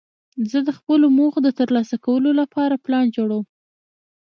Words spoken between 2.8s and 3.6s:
پلان جوړوم.